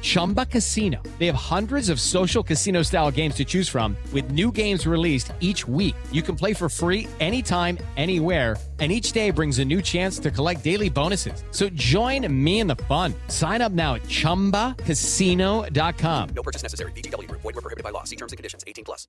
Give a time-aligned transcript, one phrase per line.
[0.00, 1.02] Chumba Casino.
[1.18, 5.34] They have hundreds of social casino style games to choose from, with new games released
[5.40, 5.94] each week.
[6.10, 8.56] You can play for free anytime, anywhere.
[8.78, 11.44] And each day brings a new chance to collect daily bonuses.
[11.50, 13.12] So join me in the fun.
[13.28, 16.28] Sign up now at chumbacasino.com.
[16.30, 16.92] No purchase necessary.
[16.92, 17.42] VGW Group.
[17.42, 18.04] Void were prohibited by law.
[18.04, 18.64] See terms and conditions.
[18.66, 19.06] 18 plus.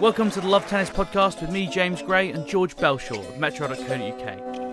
[0.00, 4.69] Welcome to the Love Tennis Podcast with me, James Gray, and George Belshaw of Metro.co.uk.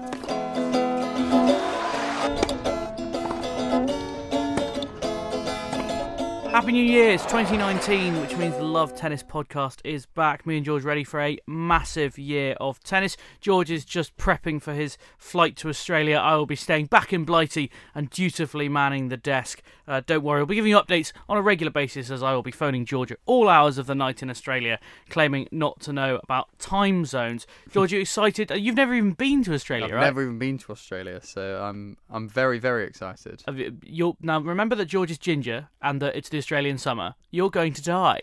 [6.58, 10.48] Happy New Year's 2019, which means the Love Tennis podcast is back.
[10.48, 13.16] Me and George ready for a massive year of tennis.
[13.40, 16.16] George is just prepping for his flight to Australia.
[16.18, 19.62] I will be staying back in Blighty and dutifully manning the desk.
[19.88, 22.42] Uh, don't worry, I'll be giving you updates on a regular basis as I will
[22.42, 26.20] be phoning George at all hours of the night in Australia, claiming not to know
[26.24, 27.48] about time zones.
[27.72, 28.52] George, you excited?
[28.52, 29.94] Uh, You've never even been to Australia, right?
[29.94, 30.06] I've right?
[30.06, 33.44] never even been to Australia, so I'm I'm very very excited.
[33.84, 37.14] You- now remember that George is ginger and that it's the Australian summer.
[37.30, 38.22] You're going to die.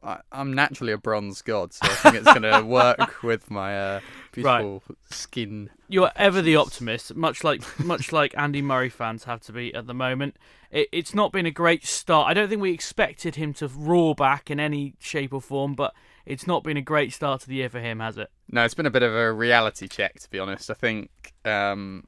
[0.00, 3.76] I, I'm naturally a bronze god, so I think it's going to work with my
[3.76, 5.70] uh, beautiful skin.
[5.88, 9.88] You're ever the optimist, much like much like Andy Murray fans have to be at
[9.88, 10.36] the moment.
[10.70, 12.28] It, it's not been a great start.
[12.28, 15.94] I don't think we expected him to roar back in any shape or form, but
[16.26, 18.30] it's not been a great start to the year for him, has it?
[18.48, 20.70] No, it's been a bit of a reality check, to be honest.
[20.70, 21.10] I think
[21.44, 22.04] um,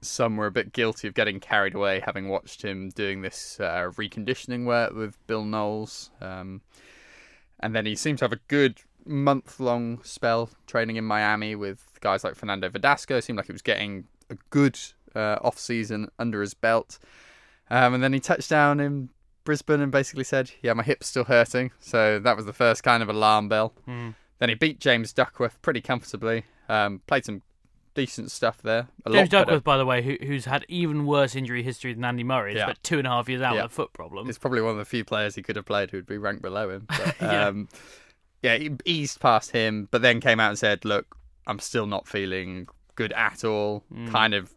[0.00, 3.90] some were a bit guilty of getting carried away, having watched him doing this uh,
[3.96, 6.10] reconditioning work with Bill Knowles.
[6.20, 6.62] Um,
[7.60, 11.98] and then he seemed to have a good month long spell training in Miami with
[12.00, 13.18] guys like Fernando Verdasco.
[13.18, 14.78] It seemed like he was getting a good
[15.14, 16.98] uh, off season under his belt.
[17.70, 19.10] Um, and then he touched down in
[19.44, 21.70] Brisbane and basically said, Yeah, my hip's still hurting.
[21.80, 23.72] So that was the first kind of alarm bell.
[24.38, 26.44] Then he beat James Duckworth pretty comfortably.
[26.68, 27.42] Um, played some
[27.98, 28.88] decent stuff there.
[29.04, 29.44] A James better.
[29.44, 32.66] Duckworth, by the way, who, who's had even worse injury history than Andy Murray, Yeah.
[32.66, 33.62] but two and a half years out Yeah.
[33.64, 34.28] with a foot problem.
[34.28, 36.70] It's probably one of the few players he could have played who'd be ranked below
[36.70, 36.86] him.
[36.96, 37.46] But, Yeah.
[37.48, 37.68] um,
[38.42, 41.16] yeah, he eased past him, but then came out and said, "Look,
[41.46, 44.10] I'm still not feeling good at all." Mm.
[44.12, 44.54] Kind of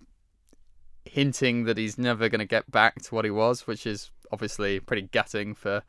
[1.06, 4.80] hinting that he's never going to get back to what he was, which is obviously
[4.80, 5.82] pretty gutting for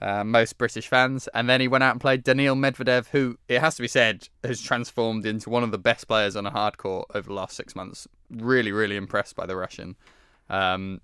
[0.00, 1.28] uh, most British fans.
[1.34, 4.28] And then he went out and played Daniil Medvedev, who it has to be said
[4.44, 7.56] has transformed into one of the best players on a hard court over the last
[7.56, 8.06] six months.
[8.30, 9.96] Really, really impressed by the Russian.
[10.48, 11.00] Um,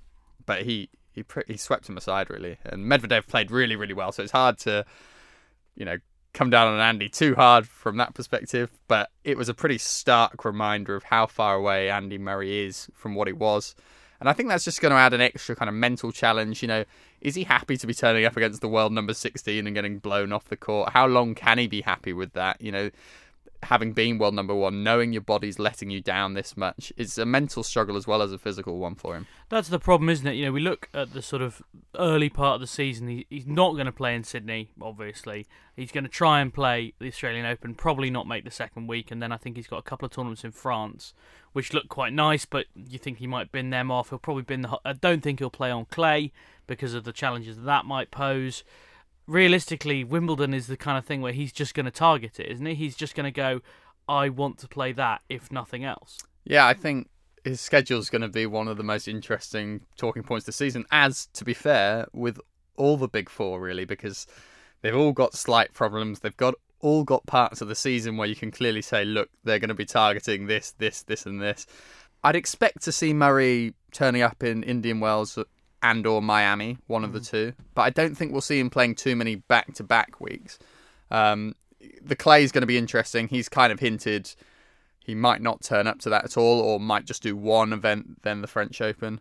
[0.46, 4.12] but he he he swept him aside really, and Medvedev played really, really well.
[4.12, 4.84] So it's hard to
[5.76, 5.98] you know
[6.32, 8.70] come down on Andy too hard from that perspective.
[8.88, 13.14] But it was a pretty stark reminder of how far away Andy Murray is from
[13.14, 13.74] what he was.
[14.24, 16.62] And I think that's just going to add an extra kind of mental challenge.
[16.62, 16.84] You know,
[17.20, 20.32] is he happy to be turning up against the world number 16 and getting blown
[20.32, 20.92] off the court?
[20.94, 22.58] How long can he be happy with that?
[22.58, 22.90] You know,
[23.64, 27.26] having been world number one, knowing your body's letting you down this much, it's a
[27.26, 29.26] mental struggle as well as a physical one for him.
[29.48, 30.34] That's the problem, isn't it?
[30.34, 31.62] You know, we look at the sort of
[31.98, 33.08] early part of the season.
[33.08, 35.46] He, he's not going to play in Sydney, obviously.
[35.76, 39.10] He's going to try and play the Australian Open, probably not make the second week,
[39.10, 41.14] and then I think he's got a couple of tournaments in France,
[41.52, 42.44] which look quite nice.
[42.44, 44.10] But you think he might bin them off?
[44.10, 44.78] He'll probably bin the.
[44.84, 46.32] I don't think he'll play on clay
[46.66, 48.62] because of the challenges that, that might pose.
[49.26, 52.66] Realistically, Wimbledon is the kind of thing where he's just going to target it, isn't
[52.66, 52.74] he?
[52.74, 53.60] He's just going to go.
[54.06, 56.18] I want to play that, if nothing else.
[56.44, 57.08] Yeah, I think
[57.42, 60.84] his schedule is going to be one of the most interesting talking points this season.
[60.90, 62.38] As to be fair, with
[62.76, 64.26] all the big four, really, because
[64.82, 66.20] they've all got slight problems.
[66.20, 69.58] They've got all got parts of the season where you can clearly say, look, they're
[69.58, 71.66] going to be targeting this, this, this, and this.
[72.22, 75.38] I'd expect to see Murray turning up in Indian Wells
[75.84, 77.52] and or Miami, one of the two.
[77.74, 80.58] But I don't think we'll see him playing too many back to back weeks.
[81.10, 81.54] Um,
[82.02, 83.28] the clay is going to be interesting.
[83.28, 84.34] He's kind of hinted
[85.04, 88.22] he might not turn up to that at all, or might just do one event,
[88.22, 89.20] then the French Open.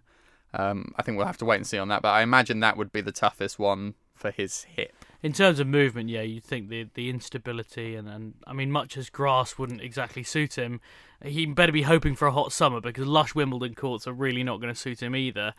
[0.54, 2.02] Um, I think we'll have to wait and see on that.
[2.02, 4.94] But I imagine that would be the toughest one for his hip.
[5.24, 8.98] In terms of movement, yeah, you'd think the the instability and, and I mean, much
[8.98, 10.82] as grass wouldn't exactly suit him,
[11.24, 14.60] he better be hoping for a hot summer because lush Wimbledon courts are really not
[14.60, 15.54] going to suit him either.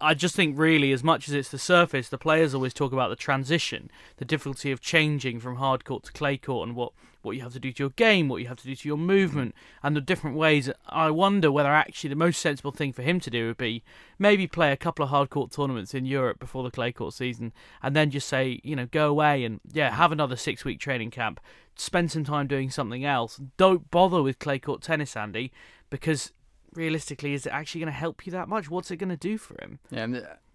[0.00, 3.08] I just think, really, as much as it's the surface, the players always talk about
[3.08, 7.36] the transition, the difficulty of changing from hard court to clay court, and what, what
[7.36, 9.54] you have to do to your game, what you have to do to your movement,
[9.82, 10.70] and the different ways.
[10.88, 13.82] I wonder whether actually the most sensible thing for him to do would be
[14.18, 17.52] maybe play a couple of hard court tournaments in Europe before the clay court season,
[17.82, 21.10] and then just say, you know, go away and, yeah, have another six week training
[21.10, 21.40] camp,
[21.76, 23.40] spend some time doing something else.
[23.56, 25.52] Don't bother with clay court tennis, Andy,
[25.88, 26.32] because
[26.74, 28.70] realistically, is it actually going to help you that much?
[28.70, 29.78] What's it going to do for him?
[29.90, 30.06] Yeah,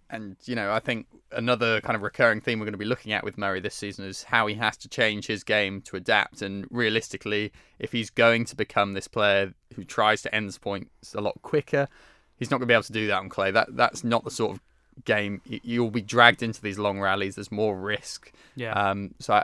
[0.10, 3.12] and, you know, I think another kind of recurring theme we're going to be looking
[3.12, 6.42] at with Murray this season is how he has to change his game to adapt.
[6.42, 11.22] And realistically, if he's going to become this player who tries to end points a
[11.22, 11.88] lot quicker,
[12.38, 13.52] he's not going to be able to do that on clay.
[13.52, 14.62] That that's not the sort of
[15.04, 17.36] game you'll be dragged into these long rallies.
[17.36, 18.32] There's more risk.
[18.56, 18.74] Yeah.
[18.74, 19.16] Um.
[19.20, 19.44] So I,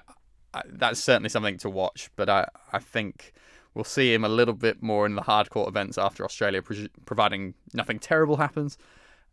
[0.54, 2.10] I, that's certainly something to watch.
[2.16, 3.34] But I I think
[3.74, 6.88] we'll see him a little bit more in the hard court events after Australia, pro-
[7.06, 8.78] providing nothing terrible happens.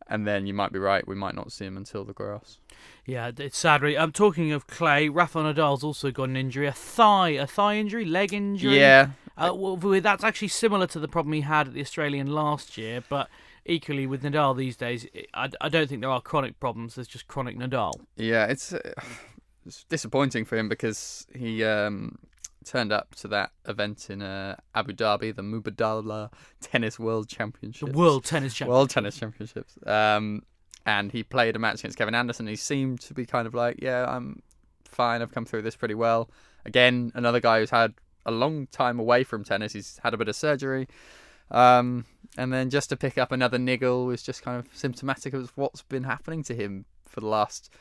[0.09, 2.59] And then you might be right, we might not see him until the grass.
[3.05, 3.83] Yeah, it's sad.
[3.83, 3.99] Really.
[3.99, 5.09] I'm talking of Clay.
[5.09, 8.79] Rafa Nadal's also got an injury, a thigh, a thigh injury, leg injury.
[8.79, 9.11] Yeah.
[9.37, 13.05] Uh, well, that's actually similar to the problem he had at the Australian last year,
[13.09, 13.29] but
[13.65, 16.97] equally with Nadal these days, I, I don't think there are chronic problems.
[16.97, 17.93] There's just chronic Nadal.
[18.17, 18.81] Yeah, it's, uh,
[19.67, 22.19] it's disappointing for him because he um,
[22.65, 27.93] turned up to that event in uh, Abu Dhabi, the Mubadala Tennis World Championships.
[27.93, 28.77] The World Tennis Championships.
[28.77, 29.79] World Tennis Championships.
[29.87, 30.43] Um,
[30.87, 32.47] and he played a match against Kevin Anderson.
[32.47, 34.43] He seemed to be kind of like, yeah, I'm
[34.85, 35.23] fine.
[35.23, 36.31] I've come through this pretty well.
[36.65, 37.95] Again, another guy who's had
[38.27, 39.73] a long time away from tennis.
[39.73, 40.89] He's had a bit of surgery.
[41.51, 42.05] Um,
[42.37, 45.83] and then just to pick up another niggle was just kind of symptomatic of what's
[45.83, 47.73] been happening to him for the last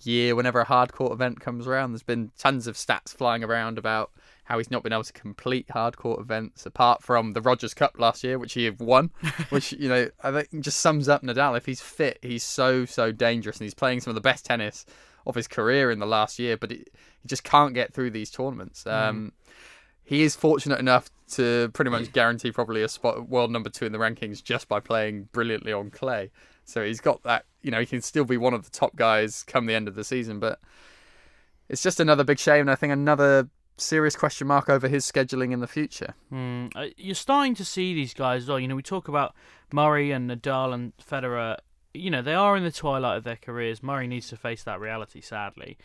[0.00, 1.92] year whenever a hard court event comes around.
[1.92, 4.12] There's been tons of stats flying around about
[4.46, 7.98] how he's not been able to complete hard court events apart from the Rogers Cup
[7.98, 9.10] last year, which he won,
[9.50, 11.56] which, you know, I think just sums up Nadal.
[11.56, 14.86] If he's fit, he's so, so dangerous and he's playing some of the best tennis
[15.26, 16.88] of his career in the last year, but it,
[17.20, 18.84] he just can't get through these tournaments.
[18.84, 18.92] Mm.
[18.92, 19.32] Um,
[20.04, 23.90] he is fortunate enough to pretty much guarantee probably a spot world number two in
[23.90, 26.30] the rankings just by playing brilliantly on clay.
[26.64, 29.42] So he's got that, you know, he can still be one of the top guys
[29.42, 30.60] come the end of the season, but
[31.68, 32.60] it's just another big shame.
[32.60, 33.48] And I think another
[33.78, 36.14] serious question mark over his scheduling in the future.
[36.32, 38.58] Mm, you're starting to see these guys well.
[38.58, 39.34] You know, we talk about
[39.72, 41.56] Murray and Nadal and Federer.
[41.94, 43.82] You know, they are in the twilight of their careers.
[43.82, 45.78] Murray needs to face that reality, sadly.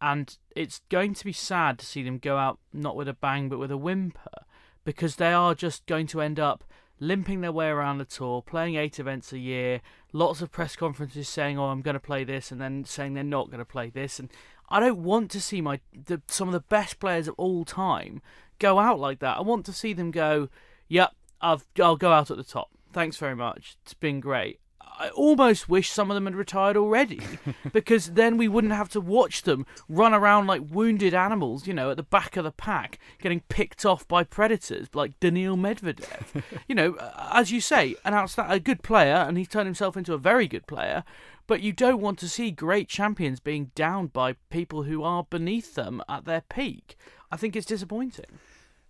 [0.00, 3.48] And it's going to be sad to see them go out not with a bang
[3.48, 4.44] but with a whimper
[4.84, 6.64] because they are just going to end up
[7.00, 9.80] limping their way around the tour, playing eight events a year,
[10.12, 13.24] lots of press conferences saying, "Oh, I'm going to play this," and then saying they're
[13.24, 14.20] not going to play this.
[14.20, 14.30] And
[14.68, 18.22] I don't want to see my the, some of the best players of all time
[18.58, 19.38] go out like that.
[19.38, 20.48] I want to see them go,
[20.88, 22.70] "Yep, I've, I'll go out at the top.
[22.92, 23.76] Thanks very much.
[23.82, 24.60] It's been great."
[25.00, 27.22] I almost wish some of them had retired already,
[27.72, 31.90] because then we wouldn't have to watch them run around like wounded animals, you know,
[31.90, 36.42] at the back of the pack, getting picked off by predators like Daniil Medvedev.
[36.68, 36.98] you know,
[37.32, 40.46] as you say, an outstanding, a good player, and he's turned himself into a very
[40.46, 41.02] good player.
[41.46, 45.76] But you don't want to see great champions being downed by people who are beneath
[45.76, 46.94] them at their peak.
[47.32, 48.38] I think it's disappointing.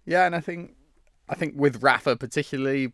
[0.05, 0.75] Yeah, and I think
[1.29, 2.93] I think with Rafa particularly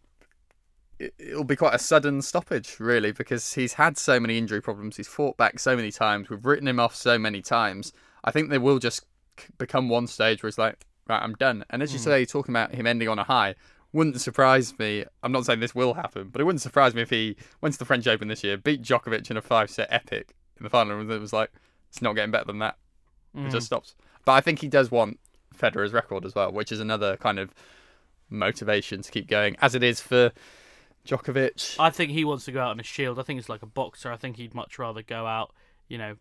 [0.99, 4.97] it'll be quite a sudden stoppage, really, because he's had so many injury problems.
[4.97, 6.31] He's fought back so many times.
[6.31, 7.93] We've written him off so many times.
[8.25, 9.05] I think there will just
[9.59, 11.65] become one stage where it's like, right, I'm done.
[11.71, 12.05] And as you hmm.
[12.05, 13.55] say, talking about him ending on a high,
[13.93, 15.05] wouldn't surprise me.
[15.23, 17.79] I'm not saying this will happen, but it wouldn't surprise me if he went to
[17.79, 20.99] the French Open this year, beat Djokovic in a five set epic in the final,
[20.99, 21.51] and it was like,
[21.89, 22.77] it's not getting better than that.
[23.35, 23.61] It just hmm.
[23.61, 23.95] stops.
[24.25, 25.21] But I think he does want
[25.55, 27.55] Federer's record as well, which is another kind of
[28.31, 30.33] motivation to keep going, as it is for
[31.07, 31.77] Djokovic.
[31.79, 33.19] I think he wants to go out on a shield.
[33.19, 34.13] I think it's like a boxer.
[34.13, 35.53] I think he'd much rather go out,
[35.89, 36.17] you know,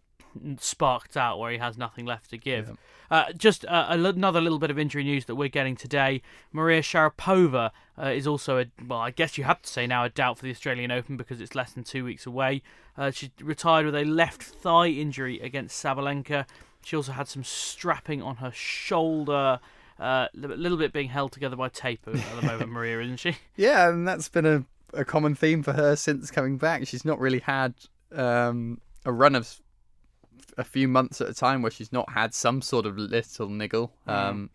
[0.59, 2.77] sparked out where he has nothing left to give.
[3.09, 6.21] Uh, just uh, a another little bit of injury news that we're getting today.
[6.51, 10.09] Maria Sharapova uh, is also a well, I guess you have to say now a
[10.09, 12.61] doubt for the Australian Open because it's less than two weeks away.
[12.97, 16.45] Uh, she retired with a left thigh injury against Sabalenka.
[16.83, 19.59] She also had some strapping on her shoulder.
[19.97, 23.37] Uh, a little bit being held together by tape at the moment, Maria, isn't she?
[23.55, 26.87] Yeah, and that's been a, a common theme for her since coming back.
[26.87, 27.73] She's not really had
[28.11, 29.59] um, a run of
[30.57, 33.91] a few months at a time where she's not had some sort of little niggle.
[34.07, 34.49] Um,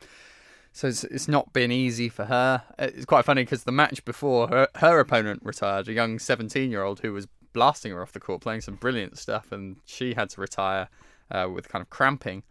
[0.72, 2.62] so it's, it's not been easy for her.
[2.78, 6.82] It's quite funny because the match before her, her opponent retired, a young 17 year
[6.82, 10.30] old who was blasting her off the court, playing some brilliant stuff, and she had
[10.30, 10.88] to retire
[11.30, 12.42] uh, with kind of cramping.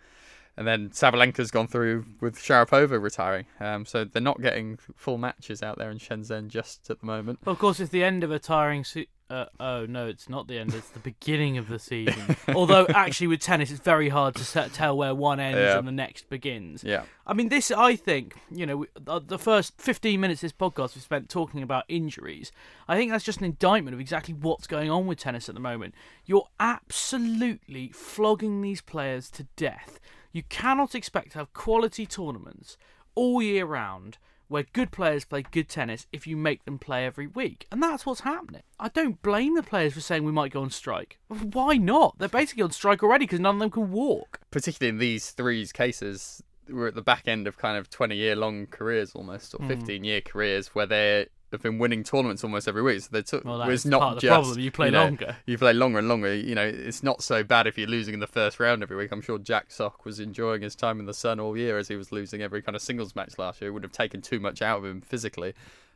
[0.59, 3.45] And then Sabalenka's gone through with Sharapova retiring.
[3.61, 7.39] Um, so they're not getting full matches out there in Shenzhen just at the moment.
[7.45, 8.83] Well, of course, it's the end of a tiring.
[8.83, 10.73] Se- uh, oh no, it's not the end.
[10.73, 12.35] It's the beginning of the season.
[12.49, 15.77] Although, actually, with tennis, it's very hard to set, tell where one ends Yeah.
[15.77, 16.83] and the next begins.
[16.83, 17.03] Yeah.
[17.25, 20.57] I mean, this, I think, you know, we- the the first 15 minutes of this
[20.59, 22.51] podcast we spent talking about injuries.
[22.85, 25.61] I think that's just an indictment of exactly what's going on with tennis at the
[25.61, 25.95] moment.
[26.25, 30.01] You're absolutely flogging these players to death.
[30.31, 32.77] You cannot expect to have quality tournaments
[33.15, 34.17] all year round
[34.47, 37.67] where good players play good tennis if you make them play every week.
[37.71, 38.63] And that's what's happening.
[38.79, 41.19] I don't blame the players for saying we might go on strike.
[41.27, 42.17] Why not?
[42.17, 44.39] They're basically on strike already because none of them can walk.
[44.49, 48.35] particularly in these three cases, we're at the back end of kind of 20 year
[48.35, 49.65] long careers almost, Hmm.
[49.65, 53.01] or 15 year careers, where they have been winning tournaments almost every week.
[53.01, 54.59] So they took, Well, it's that's not part of the just, problem.
[54.59, 55.37] You play know, longer.
[55.45, 56.33] You play longer and longer.
[56.33, 59.11] You know, it's not so bad if you're losing in the first round every week.
[59.11, 61.95] I'm sure Jack Sock was enjoying his time in the sun all year as he
[61.95, 63.69] was losing every kind of singles match last year.
[63.69, 65.53] It would have taken too much out of him physically.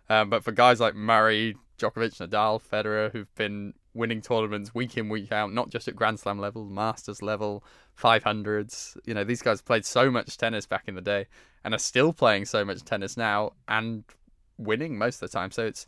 [0.10, 5.10] Um, but for guys like Murray, Djokovic, Nadal, Federer, who've been winning tournaments week in,
[5.10, 7.64] week out, not just at Grand Slam level, Masters level,
[8.00, 11.28] 500s, you know, these guys played so much tennis back in the day
[11.64, 14.04] and are still playing so much tennis now and
[14.58, 15.52] winning most of the time.
[15.52, 15.86] So it's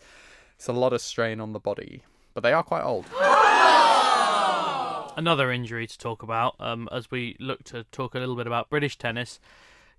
[0.55, 2.03] it's a lot of strain on the body.
[2.33, 3.05] But they are quite old.
[5.17, 8.69] Another injury to talk about um, as we look to talk a little bit about
[8.69, 9.39] British tennis.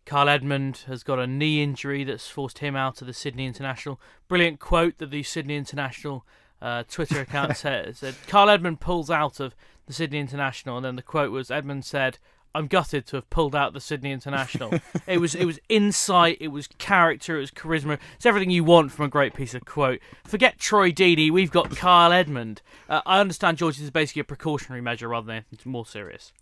[0.04, 4.00] Kyle Edmund has got a knee injury that's forced him out of the Sydney International.
[4.28, 6.25] Brilliant quote that the Sydney International
[6.62, 9.54] uh, Twitter account said, said Kyle Edmund pulls out of
[9.87, 12.18] the Sydney International, and then the quote was Edmund said,
[12.56, 14.72] "I'm gutted to have pulled out the Sydney International."
[15.06, 17.98] it was it was insight, it was character, it was charisma.
[18.16, 20.00] It's everything you want from a great piece of quote.
[20.25, 22.62] Forget Troy Deeney, we've got Kyle Edmund.
[22.88, 26.32] Uh, I understand, George, is basically a precautionary measure rather than it's more serious.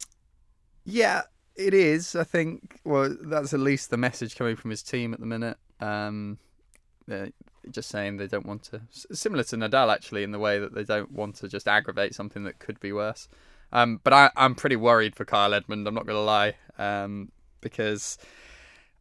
[0.84, 1.22] Yeah,
[1.56, 2.14] it is.
[2.14, 2.80] I think.
[2.84, 5.56] Well, that's at least the message coming from his team at the minute.
[5.80, 6.38] Um,
[7.06, 7.30] they're
[7.70, 8.82] just saying they don't want to.
[8.90, 12.44] Similar to Nadal, actually, in the way that they don't want to just aggravate something
[12.44, 13.28] that could be worse.
[13.74, 15.86] Um, but I, I'm pretty worried for Kyle Edmund.
[15.86, 18.16] I'm not going to lie, um, because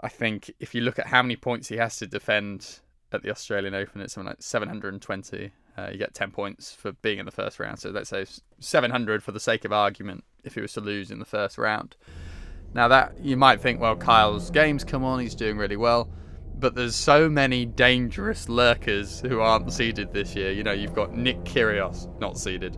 [0.02, 2.80] I think if you look at how many points he has to defend
[3.12, 5.52] at the Australian Open, it's something like 720.
[5.78, 7.80] Uh, you get 10 points for being in the first round.
[7.80, 8.26] So let's say
[8.60, 11.96] 700 for the sake of argument if he was to lose in the first round.
[12.74, 16.10] Now that you might think, well, Kyle's games come on, he's doing really well,
[16.58, 20.52] but there's so many dangerous lurkers who aren't seeded this year.
[20.52, 22.78] You know, you've got Nick Kyrgios not seeded,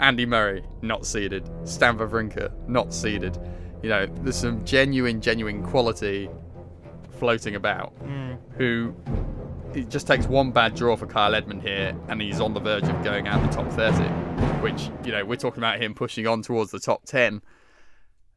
[0.00, 3.38] Andy Murray not seeded, Stan Wawrinka not seeded.
[3.82, 6.28] You know, there's some genuine, genuine quality
[7.18, 7.94] floating about
[8.56, 8.94] who
[9.74, 12.84] it just takes one bad draw for Kyle Edmund here, and he's on the verge
[12.84, 14.04] of going out the top 30,
[14.62, 17.42] which, you know, we're talking about him pushing on towards the top 10.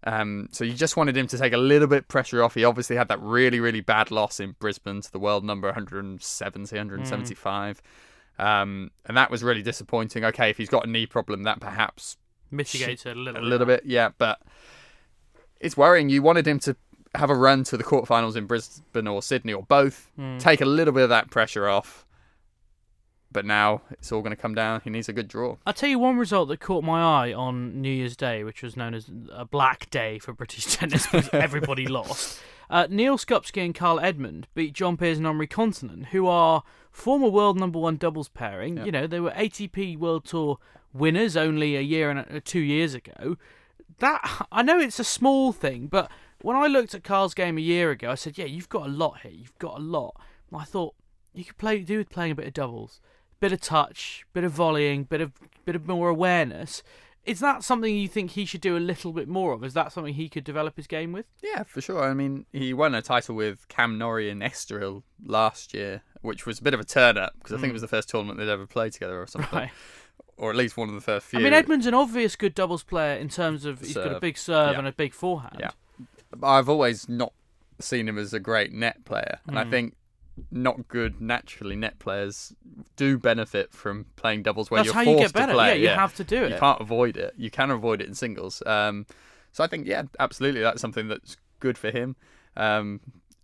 [0.04, 2.56] Um, so you just wanted him to take a little bit pressure off.
[2.56, 6.76] He obviously had that really, really bad loss in Brisbane to the world number 170,
[6.76, 7.82] 175.
[8.40, 10.24] Um, and that was really disappointing.
[10.26, 12.18] Okay, if he's got a knee problem, that perhaps
[12.52, 14.40] Mitigates it a a little, little bit, yeah, but
[15.60, 16.10] it's worrying.
[16.10, 16.76] You wanted him to
[17.16, 20.94] have a run to the quarterfinals in Brisbane or Sydney or both, take a little
[20.94, 22.06] bit of that pressure off.
[23.32, 24.82] But now it's all going to come down.
[24.84, 25.58] He needs a good draw.
[25.66, 28.76] I'll tell you one result that caught my eye on New Year's Day, which was
[28.76, 32.40] known as a black day for British tennis because everybody lost.
[32.70, 37.28] Uh, Neal Skupski and Kyle Edmund beat John Peers and Henri Kontinen, who are former
[37.28, 38.84] world number one doubles pairing.
[38.86, 40.58] You know, they were ATP World Tour
[40.94, 43.38] winners only a year and a, two years ago.
[44.00, 47.62] That I know it's a small thing, but when I looked at Kyle's game a
[47.62, 49.32] year ago, I said, "Yeah, you've got a lot here.
[49.32, 50.16] You've got a lot."
[50.52, 50.96] And I thought
[51.34, 53.02] you could play do with playing a bit of doubles,
[53.40, 55.32] bit of touch, bit of volleying, bit of
[55.66, 56.84] bit of more awareness.
[57.26, 59.64] Is that something you think he should do a little bit more of?
[59.64, 61.26] Is that something he could develop his game with?
[61.44, 62.02] Yeah, for sure.
[62.04, 66.60] I mean, he won a title with Cam Norrie and Estoril last year, which was
[66.60, 68.48] a bit of a turn up because I think it was the first tournament they'd
[68.50, 69.70] ever played together or something, Right.
[70.38, 71.40] or at least one of the first few.
[71.40, 74.38] I mean, Edmund's an obvious good doubles player in terms of he's got a big
[74.38, 74.80] serve Yeah.
[74.80, 75.58] and a big forehand.
[75.60, 75.72] Yeah.
[76.42, 77.34] I've always not
[77.80, 79.70] seen him as a great net player, and I Hmm.
[79.72, 79.96] think
[80.52, 82.54] not good naturally net players
[82.96, 85.52] do benefit from playing doubles where That's you're how forced you get better.
[85.52, 85.80] to play.
[85.82, 86.52] Yeah, you have to do it.
[86.52, 87.34] You can't avoid it.
[87.38, 88.62] You can avoid it in singles.
[88.66, 89.06] Um,
[89.52, 92.16] so I think yeah, absolutely, that's something that's good for him.
[92.58, 93.00] Um,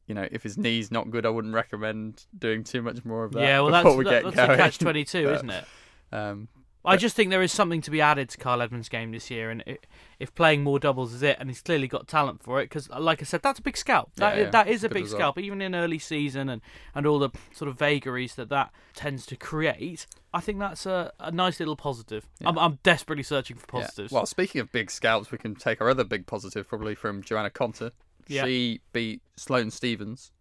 [0.07, 3.31] you know, if his knee's not good, I wouldn't recommend doing too much more of
[3.33, 3.41] that.
[3.41, 5.65] Yeah, well, before that's, we that- that's a catch twenty two, isn't it?
[6.11, 6.47] Um,
[6.85, 9.49] I just think there is something to be added to Kyle Edmund's game this year,
[9.49, 9.77] and i
[10.17, 13.21] if playing more doubles is it, and he's clearly got talent for it, because like
[13.21, 14.11] I said, that's a big scalp.
[14.15, 14.49] That, Yeah, yeah.
[14.51, 15.19] that is a Good big result.
[15.19, 16.61] scalp, even in early season and,
[16.93, 20.05] and all the sort of vagaries that that tends to create.
[20.33, 22.27] I think that's a, a nice little positive.
[22.45, 23.81] I'm, I'm desperately searching for Yeah.
[23.83, 24.11] positives.
[24.13, 27.49] Well, speaking of big scalps, we can take our other big positive probably from Johanna
[27.49, 27.91] Konta.
[28.27, 28.45] Yeah.
[28.45, 30.31] She beat Sloane Stevens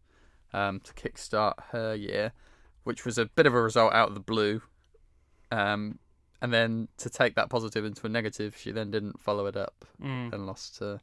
[0.53, 2.33] um, to kickstart her year,
[2.85, 4.63] which was a bit of a result out of the blue.
[5.51, 5.99] Um,
[6.45, 9.87] and then to take that positive into a negative, she then didn't follow it up
[10.03, 10.33] Mm.
[10.35, 11.01] and lost to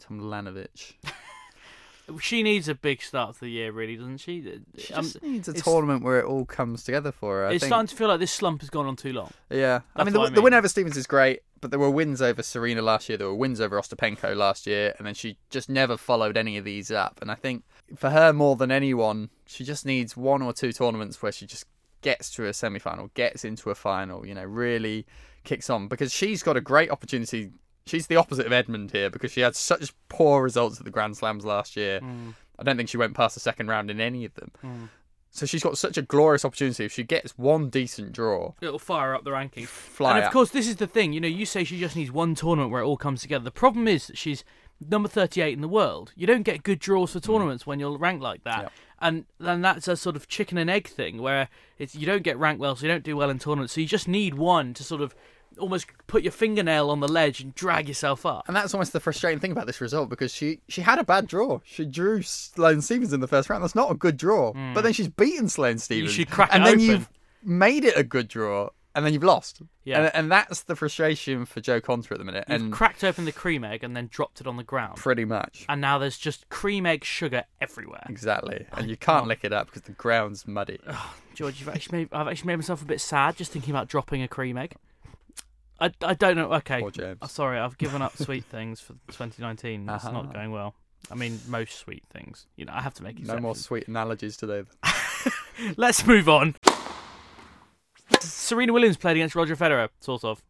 [0.00, 0.94] Tomljanovic.
[2.20, 4.60] she needs a big start to the year, really, doesn't she?
[4.78, 7.46] She Um, just needs a tournament where it all comes together for her.
[7.46, 7.70] I it's think.
[7.70, 9.32] starting to feel like this slump has gone on too long.
[9.50, 12.22] Yeah, I mean the, I the win over Stevens is great, but there were wins
[12.22, 13.18] over Serena last year.
[13.18, 16.64] There were wins over Ostapenko last year, and then she just never followed any of
[16.64, 17.18] these up.
[17.20, 17.64] And I think
[17.96, 21.66] for her more than anyone, she just needs one or two tournaments where she just
[22.02, 24.26] gets to a semi-final, gets into a final.
[24.26, 25.06] You know, really
[25.44, 27.50] kicks on because she's got a great opportunity.
[27.86, 31.16] She's the opposite of Edmund here because she had such poor results at the Grand
[31.16, 32.00] Slams last year.
[32.00, 32.34] Mm.
[32.58, 34.50] I don't think she went past the second round in any of them.
[34.64, 34.88] Mm.
[35.30, 36.86] So she's got such a glorious opportunity.
[36.86, 39.66] If she gets one decent draw, It'll fire up the rankings.
[39.66, 40.32] fly and of up.
[40.32, 41.12] course, this is the thing.
[41.12, 43.44] You know, you say she just needs one tournament where it all comes together.
[43.44, 44.44] The problem is that she's
[44.80, 46.12] number 38 in the world.
[46.16, 47.32] You don't get good draws for hmm.
[47.32, 48.62] tournaments when you're ranked like that.
[48.62, 48.72] Yep.
[48.98, 52.38] And then that's a sort of chicken and egg thing where it's you don't get
[52.38, 53.74] ranked well, so you don't do well in tournaments.
[53.74, 55.14] So you just need one to sort of
[55.58, 58.44] almost put your fingernail on the ledge and drag yourself up.
[58.46, 61.26] And that's almost the frustrating thing about this result because she she had a bad
[61.26, 61.60] draw.
[61.64, 63.62] She drew Sloane Stevens in the first round.
[63.62, 64.52] That's not a good draw.
[64.52, 64.74] Hmm.
[64.74, 66.12] But then she's beaten Sloane Stevens.
[66.12, 66.86] should crack and then open.
[66.86, 67.08] you've
[67.42, 69.62] made it a good draw, and then you've lost.
[69.84, 70.00] Yeah.
[70.06, 72.44] And, and that's the frustration for Jo Konta at the minute.
[72.48, 74.96] You've and cracked open the cream egg and then dropped it on the ground.
[74.96, 75.64] pretty much.
[75.68, 78.04] And now there's just cream egg sugar everywhere.
[78.08, 78.66] Exactly.
[78.72, 80.80] And you can't lick it up because the ground's muddy.
[81.34, 84.22] George, you've actually made, I've actually made myself a bit sad just thinking about dropping
[84.22, 84.74] a cream egg.
[85.78, 86.52] I, I don't know.
[86.54, 86.80] Okay.
[86.80, 87.18] Poor James.
[87.20, 89.88] Oh, sorry, I've given up sweet things for 2019.
[89.88, 90.10] It's Uh-huh.
[90.12, 90.74] not going well.
[91.10, 92.46] I mean, most sweet things.
[92.56, 94.64] You know, I have to make No more sweet analogies today.
[95.76, 96.54] Let's move on.
[98.22, 100.42] Serena Williams played against Roger Federer, sort of,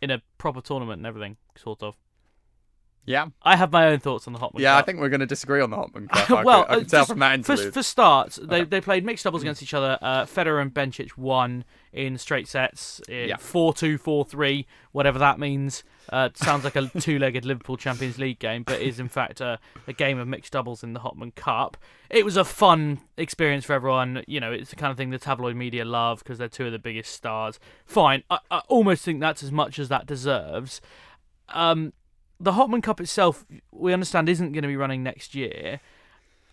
[0.00, 1.96] in a proper tournament and everything, sort of.
[3.04, 3.28] Yeah.
[3.42, 5.60] I have my own thoughts on the Hopman Yeah, I think we're going to disagree
[5.60, 6.30] on the Hopman Cup.
[6.38, 7.74] I well, can, I uh, can tell from that for, interlude.
[7.74, 9.98] for starts, they they played mixed doubles against each other.
[10.00, 13.36] Uh, Federer and Bencic won in straight sets, Yeah.
[13.36, 15.82] four two, four three, whatever that means.
[16.10, 19.92] Uh, sounds like a two-legged Liverpool Champions League game, but is in fact a, a
[19.92, 21.76] game of mixed doubles in the Hopman Cup.
[22.10, 24.22] It was a fun experience for everyone.
[24.26, 26.72] You know, it's the kind of thing the tabloid media love because they're two of
[26.72, 27.58] the biggest stars.
[27.84, 30.80] Fine, I, I almost think that's as much as that deserves.
[31.48, 31.92] Um,
[32.42, 35.80] the Hopman Cup itself, we understand, isn't going to be running next year,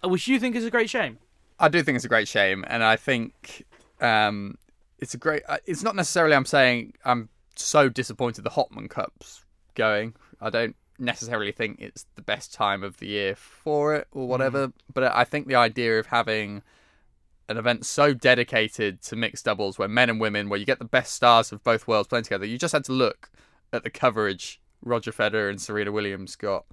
[0.04, 1.18] which you think is a great shame.
[1.60, 3.66] I do think it's a great shame, and I think
[4.00, 4.58] um,
[5.00, 5.44] it's a great.
[5.50, 9.44] uh, It's not necessarily I'm saying I'm so disappointed the Hopman Cup's
[9.76, 10.14] going.
[10.40, 14.72] I don't necessarily think it's the best time of the year for it or whatever,
[14.94, 16.62] but I think the idea of having
[17.48, 20.86] an event so dedicated to mixed doubles, where men and women, where you get the
[20.86, 23.32] best stars of both worlds playing together, you just had to look
[23.74, 26.66] at the coverage Roger Federer and Serena Williams got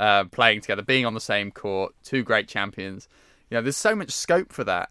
[0.00, 3.08] uh, playing together, being on the same court, two great champions.
[3.50, 4.90] You know, there's so much scope for that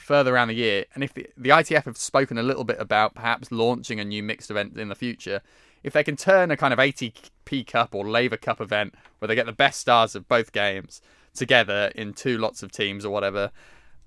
[0.00, 0.84] further around the year.
[0.94, 4.22] And if the, the ITF have spoken a little bit about perhaps launching a new
[4.22, 5.40] mixed event in the future,
[5.82, 9.34] if they can turn a kind of ATP Cup or Laver Cup event where they
[9.34, 11.00] get the best stars of both games
[11.34, 13.50] together in two lots of teams or whatever,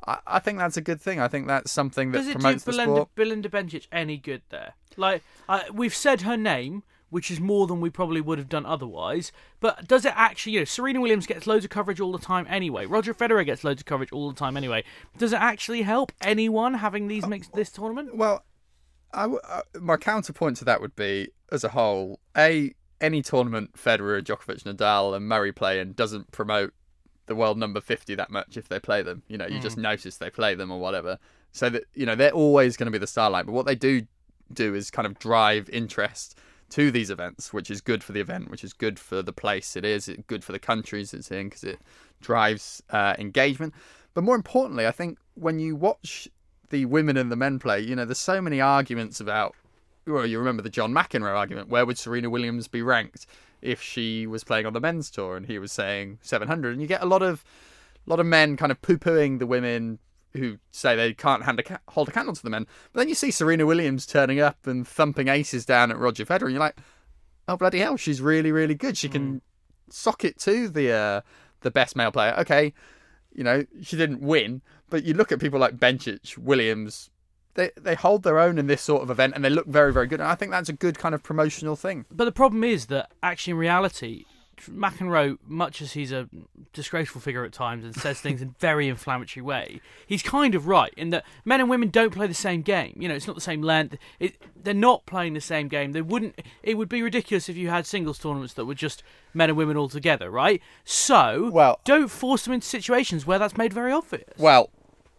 [0.06, 1.20] I, I think that's a good thing.
[1.20, 3.10] I think that's something that Does it do promotes the Belinda, sport.
[3.16, 4.74] Belinda Bencic any good there?
[4.98, 8.66] Like, I, we've said her name, which is more than we probably would have done
[8.66, 9.32] otherwise.
[9.60, 12.48] But does it actually, you know, Serena Williams gets loads of coverage all the time
[12.50, 12.88] anyway.
[12.88, 14.84] Roger Federer gets loads of coverage all the time anyway.
[15.18, 18.16] Does it actually help anyone having these mixed this tournament?
[18.16, 18.44] Well,
[19.14, 23.74] I w- uh, my counterpoint to that would be, as a whole, a any tournament
[23.74, 26.74] Federer, Djokovic, Nadal, and Murray play in doesn't promote
[27.26, 29.24] the world number fifty that much if they play them.
[29.28, 31.20] You know, you just notice they play them or whatever.
[31.52, 33.46] So that you know they're always going to be the starlight.
[33.46, 34.04] But what they do
[34.54, 36.38] do is kind of drive interest
[36.72, 39.76] to these events, which is good for the event, which is good for the place
[39.76, 41.80] it is, it's good for the countries it's in because it
[42.22, 43.74] drives uh, engagement.
[44.14, 46.28] But more importantly, I think when you watch
[46.70, 49.56] the women and the men play, you know, there's so many arguments about.
[50.08, 51.70] Well, you remember the John McEnroe argument.
[51.70, 53.28] Where would Serena Williams be ranked
[53.62, 55.38] if she was playing on the men's tour?
[55.38, 56.72] And he was saying 700.
[56.72, 57.46] And you get a lot of,
[58.08, 60.00] a lot of men kind of poo-pooing the women
[60.34, 62.68] who say they can't hand a hold a candle to the men.
[62.94, 66.44] But then you see Serena Williams turning up and thumping aces down at Roger Federer,
[66.44, 66.78] and you're like,
[67.48, 68.98] oh bloody hell, she's really really good.
[68.98, 69.42] She can
[69.90, 71.22] sock it to the uh,
[71.62, 72.36] the best male player.
[72.40, 72.74] Okay,
[73.34, 77.10] you know she didn't win, but you look at people like Bencic, Williams,
[77.56, 80.08] they they hold their own in this sort of event, and they look very very
[80.08, 80.22] good.
[80.22, 82.06] And I think that's a good kind of promotional thing.
[82.12, 84.26] But the problem is that actually, in reality,
[84.70, 86.30] McEnroe, much as he's a
[86.74, 90.94] disgraceful figure at times and says things in very inflammatory way, he's kind of right
[90.96, 92.94] in that men and women don't play the same game.
[92.98, 93.98] You know, it's not the same length.
[94.20, 95.92] It, they're not playing the same game.
[95.92, 96.42] They wouldn't.
[96.64, 99.04] It would be ridiculous if you had singles tournaments that were just
[99.34, 100.62] men and women all together, right?
[100.86, 104.38] So, Well- don't force them into situations where that's made very obvious.
[104.38, 104.70] Well,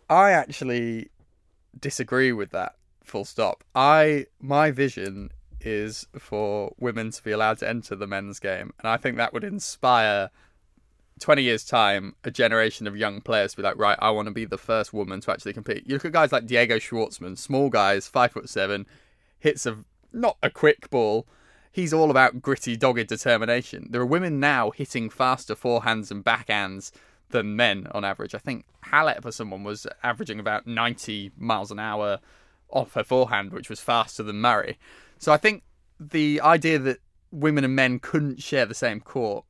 [0.09, 1.11] I actually
[1.79, 2.77] disagree with that.
[3.03, 3.65] Full stop.
[3.75, 8.89] I my vision is for women to be allowed to enter the men's game, and
[8.89, 10.31] I think that would inspire.
[11.21, 14.45] 20 years time a generation of young players be like right i want to be
[14.45, 15.85] the first woman to actually compete.
[15.87, 18.87] You look at guys like diego schwartzman small guys five foot seven
[19.39, 21.27] hits a not a quick ball.
[21.71, 23.89] He's all about gritty dogged determination.
[23.91, 26.91] There are women now hitting faster forehands and backhands
[27.31, 28.35] than men on average.
[28.35, 32.21] I think Hallett for someone was averaging about 90 miles an hour
[32.69, 34.79] off her forehand which was faster than murray.
[35.19, 35.63] So i think
[36.01, 36.99] the idea that
[37.31, 39.45] women and men couldn't share the same court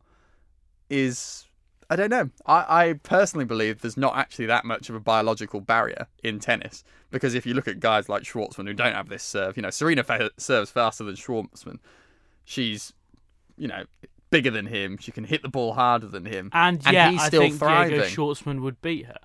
[0.91, 1.47] is
[1.93, 2.31] I don't know.
[2.47, 6.85] I, I personally believe there's not actually that much of a biological barrier in tennis
[7.11, 9.71] because if you look at guys like Schwartzman who don't have this serve, you know,
[9.71, 11.79] Serena fa- serves faster than Schwartzman.
[12.45, 12.93] She's,
[13.57, 13.85] you know,
[14.31, 14.97] bigger than him.
[14.99, 17.99] She can hit the ball harder than him, and yeah, he's I still think thriving.
[18.01, 19.19] Diego Schwartzman would beat her.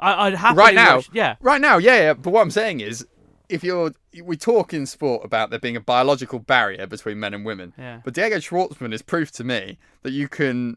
[0.00, 1.36] I, I'd happily right now, watch- yeah.
[1.40, 2.14] right now, yeah, yeah.
[2.14, 3.06] But what I'm saying is,
[3.48, 3.92] if you're,
[4.24, 7.72] we talk in sport about there being a biological barrier between men and women.
[7.78, 8.00] Yeah.
[8.04, 10.76] But Diego Schwartzman is proof to me that you can.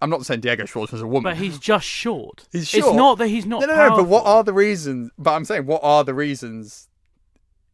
[0.00, 1.22] I'm not saying Diego Schwartzman's a woman.
[1.32, 2.46] But he's just short.
[2.52, 2.84] He's short.
[2.84, 3.60] It's not that he's not.
[3.60, 3.96] no, no, no.
[3.96, 5.10] But what are the reasons?
[5.18, 6.88] But I'm saying, what are the reasons?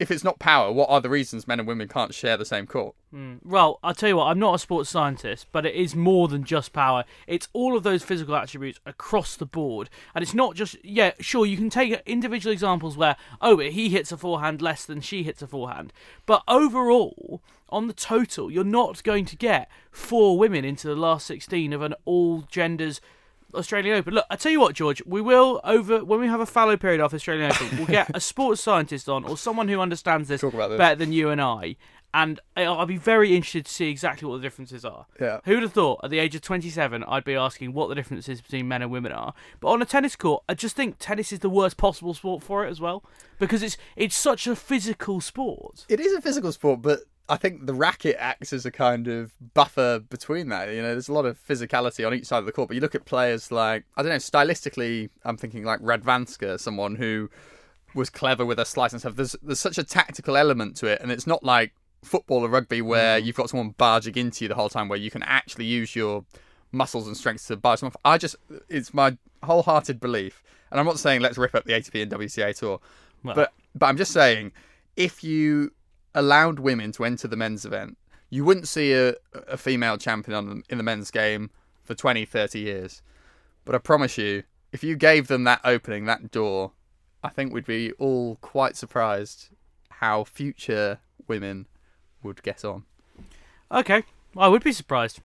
[0.02, 2.66] If it's not power, what are the reasons men and women can't share the same
[2.66, 2.96] court?
[3.12, 3.36] Hmm.
[3.44, 6.42] Well, I'll tell you what, I'm not a sports scientist, but it is more than
[6.42, 7.04] just power.
[7.28, 9.88] It's all of those physical attributes across the board.
[10.12, 14.10] And it's not just, yeah, sure, you can take individual examples where, oh, he hits
[14.10, 15.92] a forehand less than she hits a forehand.
[16.26, 21.28] But overall, on the total, you're not going to get four women into the last
[21.28, 23.00] 16 of an all genders
[23.54, 24.14] Australian Open.
[24.14, 27.00] Look, I tell you what, George, we will over when we have a fallow period
[27.00, 30.54] off Australian Open, we'll get a sports scientist on or someone who understands this, Talk
[30.54, 30.78] about this.
[30.78, 31.76] better than you and I.
[32.14, 35.06] And I- I'll be very interested to see exactly what the differences are.
[35.18, 35.40] Yeah.
[35.46, 38.42] Who would have thought at the age of 27 I'd be asking what the differences
[38.42, 39.32] between men and women are?
[39.60, 42.66] But on a tennis court, I just think tennis is the worst possible sport for
[42.66, 43.02] it as well
[43.38, 45.86] because it's it's such a physical sport.
[45.88, 49.32] It is a physical sport, but I think the racket acts as a kind of
[49.54, 50.68] buffer between that.
[50.70, 52.68] You know, there's a lot of physicality on each side of the court.
[52.68, 56.96] But you look at players like I don't know, stylistically, I'm thinking like Radwanska, someone
[56.96, 57.30] who
[57.94, 59.16] was clever with a slice and stuff.
[59.16, 62.82] There's there's such a tactical element to it, and it's not like football or rugby
[62.82, 63.24] where mm.
[63.24, 66.24] you've got someone barging into you the whole time, where you can actually use your
[66.72, 67.96] muscles and strengths to barge them off.
[68.04, 68.36] I just
[68.68, 72.56] it's my wholehearted belief, and I'm not saying let's rip up the ATP and WTA
[72.56, 72.80] tour,
[73.22, 74.52] but but I'm just saying
[74.96, 75.72] if you
[76.14, 77.96] allowed women to enter the men's event,
[78.30, 79.14] you wouldn't see a,
[79.46, 81.50] a female champion on in the men's game
[81.84, 83.02] for 20, 30 years.
[83.64, 86.72] But I promise you, if you gave them that opening, that door,
[87.22, 89.48] I think we'd be all quite surprised
[89.90, 90.98] how future
[91.28, 91.66] women
[92.22, 92.84] would get on.
[93.70, 94.04] Okay,
[94.36, 95.20] I would be surprised.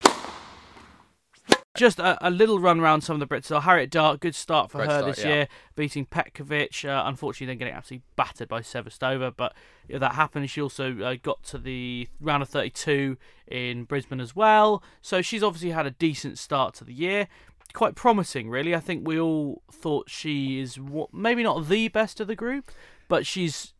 [1.76, 3.46] Just a, a little run around some of the Brits.
[3.46, 5.34] So Harriet Dart, good start for Great her start, this yeah.
[5.34, 6.88] year, beating Petkovic.
[6.88, 9.54] Uh, unfortunately, then getting absolutely battered by Sevastova, but
[9.88, 10.50] yeah, that happened.
[10.50, 14.84] She also uh, got to the round of 32 in Brisbane as well.
[15.02, 17.28] So she's obviously had a decent start to the year.
[17.74, 18.74] Quite promising, really.
[18.74, 22.72] I think we all thought she is what, maybe not the best of the group,
[23.10, 23.74] but she's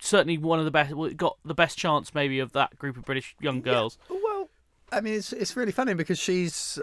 [0.00, 0.94] certainly one of the best.
[1.16, 3.98] Got the best chance, maybe, of that group of British young girls.
[4.08, 4.48] Well,
[4.90, 6.78] I mean, it's it's really funny because she's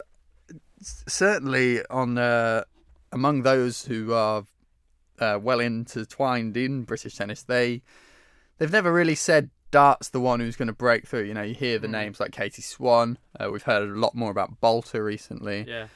[1.07, 2.63] certainly on uh,
[3.11, 4.43] among those who are
[5.19, 7.43] uh, well intertwined in British tennis.
[7.43, 7.81] They
[8.57, 11.23] they've never really said Dart's the one who's going to break through.
[11.23, 13.17] You know, you hear the names like Katie Swan.
[13.39, 15.65] Uh, we've heard a lot more about Boulter recently.
[15.67, 15.87] Yeah.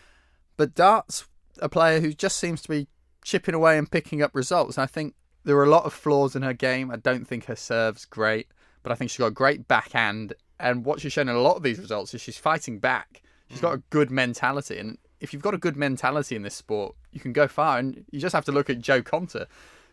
[0.56, 1.28] But Dart's
[1.62, 2.88] a player who just seems to be
[3.24, 4.78] chipping away and picking up results.
[4.78, 6.90] And I think there are a lot of flaws in her game.
[6.90, 8.48] I don't think her serve's great,
[8.84, 10.34] but I think she's got a great backhand.
[10.60, 13.22] And what she's shown in a lot of these results is she's fighting back.
[13.50, 14.78] She's got a good mentality.
[14.78, 17.78] And if you've got a good mentality in this sport, you can go far.
[17.80, 19.46] And you just have to look at Jo Konta.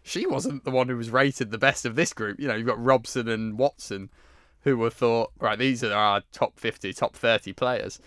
[0.02, 2.38] She wasn't the one who was rated the best of this group.
[2.38, 4.10] You know, you've got Robson and Watson
[4.62, 8.00] who were thought, right, these are our top 50, top 30 players.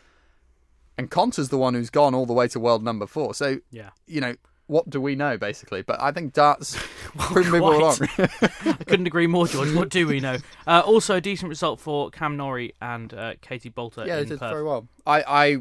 [0.97, 3.33] And Konta's the one who's gone all the way to world number four.
[3.35, 3.91] So, Yeah.
[4.07, 4.35] you know,
[4.67, 5.81] what do we know, basically?
[5.81, 6.77] But I think darts
[7.33, 7.97] people wrong.
[8.19, 9.73] I couldn't agree more, George.
[9.73, 10.37] What do we know?
[10.67, 14.05] Uh, also, a decent result for Cam Norrie and uh, Katie Boulter.
[14.05, 14.51] yeah, they did Perth.
[14.51, 14.87] very well.
[15.05, 15.57] I, I,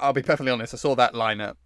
[0.00, 0.74] I'll be perfectly honest.
[0.74, 1.56] I saw that lineup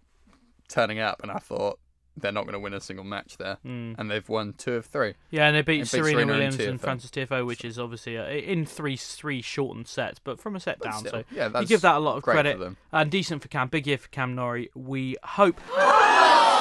[0.69, 1.79] turning up, and I thought
[2.17, 3.95] they're not going to win a single match there, Mm.
[3.99, 5.15] and they've won two of three.
[5.31, 6.69] Yeah, and they beat And Serena, Serena Williams Tiafoe.
[6.69, 10.61] and Frances Tiafoe, which is obviously a, in three three shortened sets, but from a
[10.61, 10.99] set But down.
[10.99, 12.77] still, so yeah, you give that a lot of credit them.
[12.93, 13.67] and decent for Cam.
[13.67, 14.69] Big year for Cam Norrie.
[14.73, 15.59] We hope.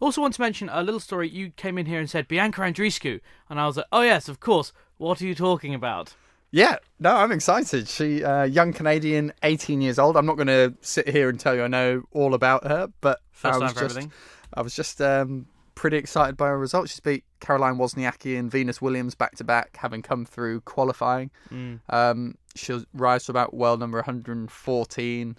[0.00, 1.28] Also, want to mention a little story.
[1.28, 4.40] You came in here and said Bianca Andreescu, and I was like, "Oh yes, of
[4.40, 4.72] course.
[4.96, 6.14] What are you talking about?"
[6.52, 7.86] Yeah, no, I'm excited.
[7.86, 10.16] She, uh, young Canadian, 18 years old.
[10.16, 13.20] I'm not going to sit here and tell you I know all about her, but
[13.30, 14.12] First I time was for just, everything.
[14.54, 16.90] I was just um, pretty excited by her results.
[16.90, 21.30] She's beat Caroline Wozniacki and Venus Williams back to back, having come through qualifying.
[21.52, 21.80] Mm.
[21.88, 25.38] Um, she'll rise to about world number 114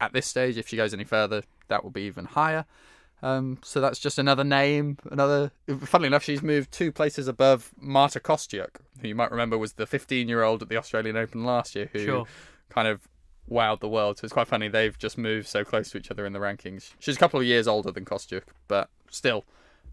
[0.00, 0.56] at this stage.
[0.56, 2.64] If she goes any further, that will be even higher.
[3.22, 4.98] Um, so that's just another name.
[5.10, 5.50] Another.
[5.80, 9.86] Funnily enough, she's moved two places above Marta Kostyuk, who you might remember was the
[9.86, 12.26] 15-year-old at the Australian Open last year, who Sure.
[12.68, 13.08] kind of
[13.50, 14.18] wowed the world.
[14.18, 16.92] So it's quite funny they've just moved so close to each other in the rankings.
[17.00, 19.44] She's a couple of years older than Kostyuk, but still,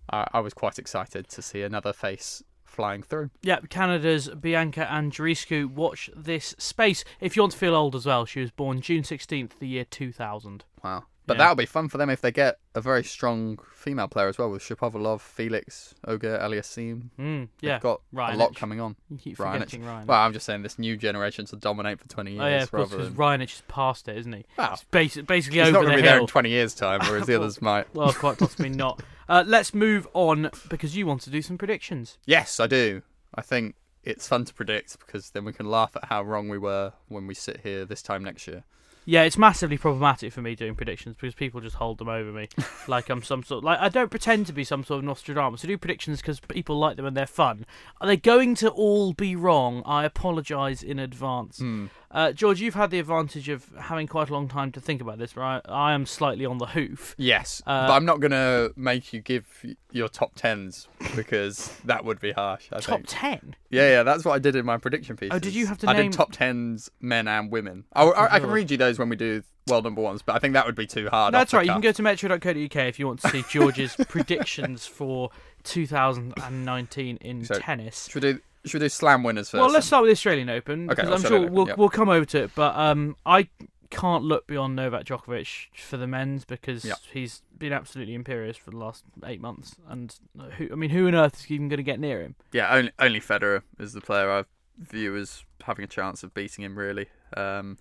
[0.10, 3.30] I, I was quite excited to see another face flying through.
[3.42, 5.68] Yeah, Canada's Bianca Andreescu.
[5.72, 7.06] Watch this space.
[7.22, 9.86] If you want to feel old as well, she was born June 16th, the year
[9.86, 10.66] 2000.
[10.84, 11.06] Wow.
[11.28, 11.38] But Yeah.
[11.40, 14.52] that'll be fun for them if they get a very strong female player as well
[14.52, 17.10] with Shapovalov, Felix, Auger-Aliassime.
[17.20, 18.58] Mm, They've yeah, got Ryan a lot Itch.
[18.58, 18.96] coming on.
[19.10, 19.88] You keep Ryan forgetting Itch.
[19.88, 20.08] Ryan.
[20.08, 22.72] Well, I'm just saying this new generation to dominate for 20 years oh yeah, of
[22.72, 23.16] course, because than.
[23.16, 24.46] Ryan is past it, isn't he?
[24.58, 27.00] Well, It's basi- basically He's over not going to be there in 20 years' time,
[27.02, 27.94] whereas the others might.
[27.96, 29.02] Well, quite possibly not.
[29.28, 32.18] Uh, let's move on because you want to do some predictions.
[32.26, 33.02] Yes, I do.
[33.34, 36.60] I think it's fun to predict because then we can laugh at how wrong we
[36.60, 38.64] were when we sit here this time next year.
[39.08, 42.50] Yeah, it's massively problematic for me doing predictions because people just hold them over me,
[42.88, 43.63] like I'm some sort.
[43.63, 45.63] Like I don't pretend to be some sort of Nostradamus.
[45.63, 47.65] I do predictions because people like them and they're fun.
[48.02, 49.84] Are they going to all be wrong?
[49.86, 51.60] I apologise in advance.
[51.60, 51.86] Hmm.
[52.12, 55.18] Uh, George, you've had the advantage of having quite a long time to think about
[55.18, 55.62] this, right?
[55.68, 57.13] I am slightly on the hoof.
[57.18, 59.46] Yes, Uh, but I'm not going to make you give
[59.91, 62.70] your top tens because that would be harsh.
[62.72, 63.06] I Top think.
[63.10, 63.56] ten.
[63.70, 65.30] Yeah, yeah, that's what I did in my prediction piece.
[65.34, 67.84] Oh, did you have to I name- did top tens, men and women.
[67.94, 70.39] I, I, I can read you those when we do world number ones, but I
[70.39, 71.34] think that would be too hard.
[71.34, 71.65] That's right.
[71.65, 75.29] You can go to metro.co.uk if you want to see George's predictions for
[75.63, 78.08] 2019 in So, tennis.
[78.10, 78.39] Should we do?
[78.65, 79.60] Should we do slam winners first?
[79.60, 79.89] Well, let's then?
[79.89, 81.77] start with the Australian Open Okay, because I'm sure we'll yep.
[81.77, 82.51] we'll come over to it.
[82.55, 83.47] But um, I
[83.91, 86.97] can't look beyond Novak Djokovic for the men's because Yep.
[87.13, 89.75] he's been absolutely imperious for the last eight months.
[89.88, 90.13] And
[90.58, 92.36] who, I mean, who on earth is even going to get near him?
[92.51, 94.43] Yeah, only only Federer is the player I
[94.79, 97.08] view as having a chance of beating him really.
[97.38, 97.77] Um,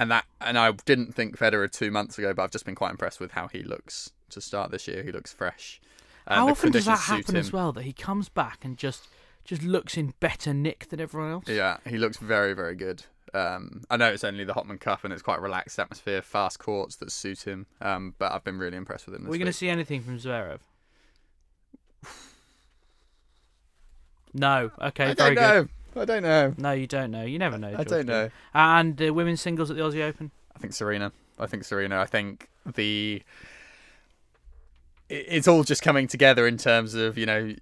[0.00, 2.90] and that and I didn't think Federer two months ago, but I've just been quite
[2.90, 5.02] impressed with how he looks to start this year.
[5.02, 5.78] He looks fresh.
[6.26, 7.70] Um, How often does that happen as well?
[7.72, 9.08] That he comes back and just
[9.44, 11.48] just looks in better nick than everyone else.
[11.48, 13.04] Yeah, he looks very very good.
[13.34, 16.58] Um, I know it's only the Hopman Cup and it's quite a relaxed atmosphere, fast
[16.58, 17.66] courts that suit him.
[17.82, 19.24] Um, but I've been really impressed with him.
[19.24, 20.60] We're we going to see anything from Zverev?
[24.32, 24.70] No.
[24.80, 25.06] Okay.
[25.06, 25.68] I very good.
[25.96, 26.54] I don't know.
[26.56, 27.24] No, you don't know.
[27.24, 27.68] You never know.
[27.76, 28.04] I don't do you?
[28.04, 28.30] know.
[28.54, 30.30] And the women's singles at the Aussie Open.
[30.54, 31.12] I think Serena.
[31.38, 31.98] I think Serena.
[32.00, 33.22] I think the
[35.08, 37.54] it- it's all just coming together in terms of you know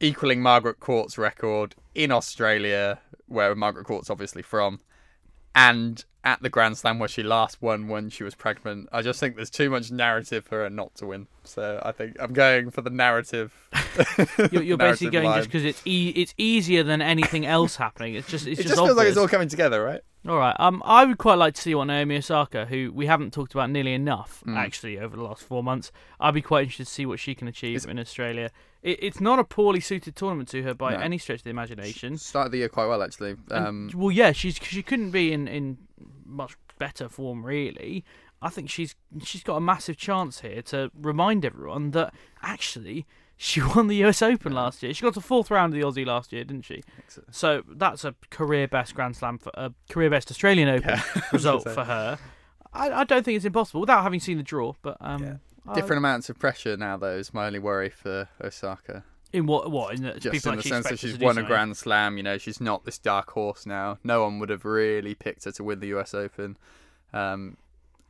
[0.00, 4.80] equaling Margaret Court's record in Australia, where Margaret Court's obviously from,
[5.54, 8.88] and at the Grand Slam where she last won when she was pregnant.
[8.92, 11.26] I just think there's too much narrative for her not to win.
[11.44, 13.52] So I think I'm going for the narrative.
[14.52, 15.38] You're, you're basically going line.
[15.38, 18.14] just because it's e- it's easier than anything else happening.
[18.14, 20.02] It's just it's it just, just feels like it's all coming together, right?
[20.28, 20.54] All right.
[20.58, 23.70] Um, I would quite like to see what Naomi Osaka, who we haven't talked about
[23.70, 24.56] nearly enough Mm.
[24.56, 27.48] actually over the last four months, I'd be quite interested to see what she can
[27.48, 28.50] achieve Is- in Australia.
[28.82, 30.98] It, it's not a poorly suited tournament to her by No.
[31.00, 32.18] any stretch of the imagination.
[32.18, 33.36] Started the year quite well actually.
[33.50, 35.78] And- Um, well, yeah, she's she couldn't be in, in
[36.26, 38.04] much better form really.
[38.42, 42.12] I think she's she's got a massive chance here to remind everyone that
[42.42, 43.06] actually
[43.40, 44.92] she won the US Open last year.
[44.92, 46.82] She got to fourth round of the Aussie last year, didn't she?
[47.30, 51.02] So that's a career best Grand Slam for a career best Australian Open Yeah.
[51.32, 52.18] result for her.
[52.72, 55.36] I, I don't think it's impossible without having seen the draw, but um, Yeah.
[55.66, 59.04] I- different amounts of pressure now though is my only worry for Osaka.
[59.32, 61.42] in what what in the, just in the sense that she's won a.
[61.44, 62.16] Grand Slam.
[62.16, 63.98] You know, she's not this dark horse now.
[64.02, 66.12] No one would have really picked her to win the U.S.
[66.14, 66.56] Open.
[67.12, 67.56] Um,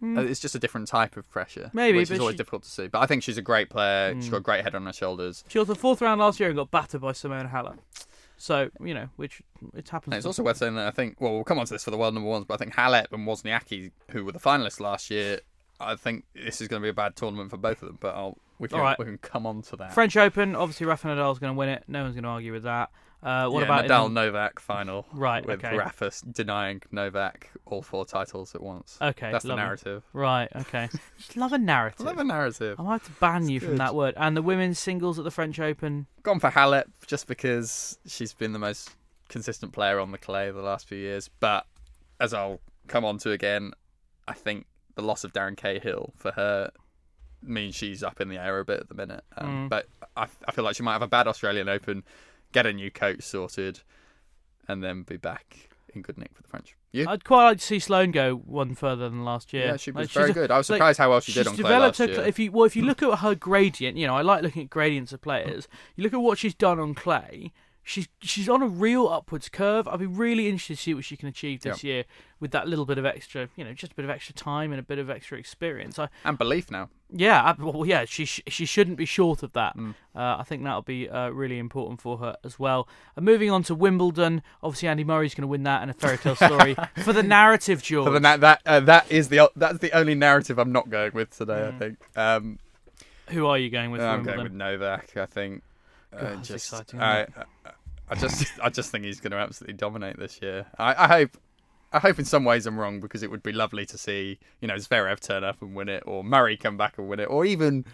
[0.03, 1.71] uh, It's just a different type of pressure.
[1.73, 2.87] Maybe, which is always she- difficult to see.
[2.89, 4.15] But I think she's a great player.
[4.15, 5.45] She's got a great head on her shoulders.
[5.49, 7.79] She was the fourth round last year and got battered by Simona Halep.
[8.37, 9.43] So you know, which
[9.75, 10.13] it happens.
[10.13, 11.91] And it's also worth saying that I think, well, we'll come on to this for
[11.91, 15.11] the world number ones, but I think Halep and Wozniacki, who were the finalists last
[15.11, 15.41] year,
[15.81, 17.99] I think this is going to be a bad tournament for both of them.
[18.01, 18.99] But I'll We can All right.
[18.99, 19.95] we can come on to that.
[19.95, 21.85] French Open, obviously Rafa Nadal's going to win it.
[21.87, 22.91] No one's going to argue with that.
[23.21, 25.05] Uh, what yeah, about in Nadal the- Novak final?
[25.13, 25.77] Right, With okay.
[25.77, 28.97] Rafa denying Novak all four titles at once.
[29.03, 30.05] Okay, That's the narrative.
[30.13, 30.89] Right, okay.
[31.19, 32.07] Just love a narrative.
[32.07, 32.79] Love a narrative.
[32.79, 34.15] I might have to ban you from that word.
[34.17, 36.07] And the women's singles at the French Open.
[36.23, 38.91] Gone for Halep just because she's been the most
[39.29, 41.29] consistent player on the clay the last few years.
[41.41, 41.67] But
[42.21, 43.73] as I'll come on to again,
[44.29, 46.71] I think the loss of Darren Cahill for her
[47.43, 49.25] means she's up in the air a bit at the minute.
[49.37, 49.69] Um, Mm.
[49.69, 52.05] But I, I feel like she might have a bad Australian Open,
[52.53, 53.81] get a new coach sorted,
[54.67, 56.77] and then be back in good nick for the French.
[56.93, 57.07] You?
[57.07, 59.67] I'd quite like to see Sloane go one further than last year.
[59.67, 60.51] Yeah, she was Like, she's very good.
[60.51, 62.21] I was like, surprised how well she did on clay last her, year.
[62.23, 64.71] If you well, if you look at her gradient, you know, I like looking at
[64.71, 65.69] gradients of players.
[65.97, 67.53] You look at what she's done on clay.
[67.89, 69.89] She's she's on a real upwards curve.
[69.89, 72.05] I'd be really interested to see what she can achieve this year
[72.39, 74.79] with that little bit of extra, you know, just a bit of extra time and
[74.79, 75.99] a bit of extra experience.
[75.99, 76.91] I, and belief now.
[77.11, 79.75] yeah, I, well, yeah, she she shouldn't be short of that.
[79.75, 79.95] Mm.
[80.15, 82.87] Uh, I think that'll be uh, really important for her as well.
[83.17, 86.19] And moving on to Wimbledon, obviously Andy Murray's going to win that and a fairy
[86.19, 88.05] tale story for the narrative, George.
[88.05, 91.15] So then that that uh, that is the that's the only narrative I'm not going
[91.15, 91.69] with today.
[91.69, 91.99] I think.
[92.15, 92.59] Um,
[93.31, 94.03] Who are you going with?
[94.03, 94.37] I'm Wimbledon?
[94.37, 95.17] going with Novak.
[95.17, 95.63] I think.
[96.11, 97.27] Uh, just, exciting, I, I,
[98.11, 100.67] I just, I just think he's going to absolutely dominate this year.
[100.79, 101.39] I, I hope,
[101.93, 104.69] I hope in some ways I'm wrong because it would be lovely to see, you
[104.69, 107.45] know, Zverev turn up and win it, or Murray come back and win it, or
[107.45, 107.85] even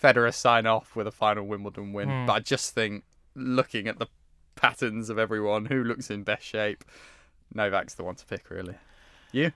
[0.00, 2.08] Federer sign off with a final Wimbledon win.
[2.08, 2.26] Hmm.
[2.26, 3.04] But I just think,
[3.34, 4.06] looking at the
[4.54, 6.84] patterns of everyone who looks in best shape,
[7.54, 8.74] Novak's the one to pick, really.
[9.32, 9.52] You?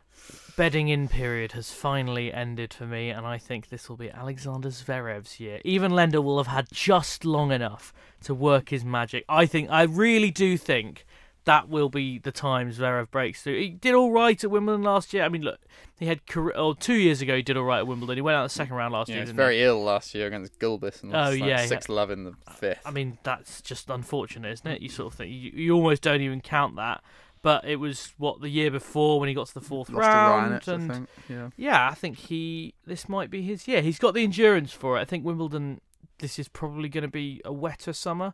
[0.57, 4.71] bedding in period has finally ended for me, and I think this will be Alexander
[4.71, 5.61] Zverev's year.
[5.65, 7.93] Even Lendl will have had just long enough
[8.25, 9.25] to work his magic.
[9.29, 11.05] I think, I really do think
[11.45, 13.61] that will be the time Zverev breaks through.
[13.61, 15.23] He did all right at Wimbledon last year.
[15.23, 15.61] I mean, look,
[15.97, 18.17] he had or oh, two years ago he did all right at Wimbledon.
[18.17, 19.25] He went out the second round last Yeah, year.
[19.25, 21.67] he was very ill last year against Gulbis and Oh, lost like yeah, yeah.
[21.67, 22.81] six love in the fifth.
[22.85, 24.83] I mean, that's just unfortunate, isn't it?
[24.83, 27.01] You sort of think you, you almost don't even count that.
[27.43, 30.53] But it was what the year before when he got to the fourth lost round,
[30.63, 31.09] Raonic, and I think.
[31.29, 31.49] Yeah.
[31.57, 33.83] yeah, I think he this might be his year.
[33.83, 35.01] He's got the endurance for it.
[35.01, 35.81] I think Wimbledon
[36.19, 38.33] this is probably going to be a wetter summer.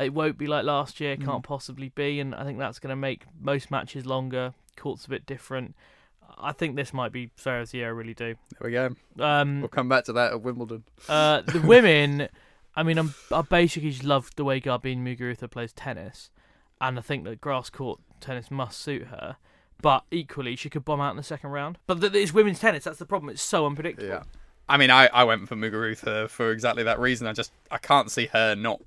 [0.00, 1.24] It won't be like last year, Mm.
[1.24, 4.54] can't possibly be, and I think that's going to make most matches longer.
[4.76, 5.74] Courts a bit different.
[6.38, 7.86] I think this might be Zverev's year.
[7.86, 8.34] I really do.
[8.58, 8.94] There we go.
[9.22, 10.84] Um, We'll come back to that at Wimbledon.
[11.08, 12.28] uh, the women,
[12.76, 16.30] I mean, I'm, I basically just love the way Garbine Muguruza plays tennis,
[16.80, 19.36] and I think that grass court tennis must suit her.
[19.80, 21.78] But equally, she could bomb out in the second round.
[21.86, 22.84] But th- it's women's tennis.
[22.84, 23.30] That's the problem.
[23.30, 24.08] It's so unpredictable.
[24.08, 24.22] Yeah.
[24.68, 27.26] I mean, I, I went for Muguruza for exactly that reason.
[27.26, 28.82] I just I can't see her not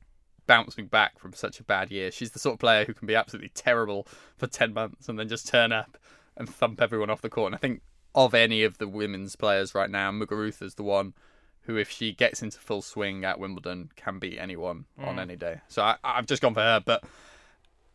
[0.47, 2.11] bouncing back from such a bad year.
[2.11, 5.29] She's the sort of player who can be absolutely terrible for ten months and then
[5.29, 5.97] just turn up
[6.35, 7.47] and thump everyone off the court.
[7.47, 7.81] And I think
[8.13, 11.13] of any of the women's players right now, Muguruza's the one
[11.61, 15.21] who, if she gets into full swing at Wimbledon, can beat anyone on mm.
[15.21, 15.61] any day.
[15.69, 17.05] So I, I've just gone for her, but.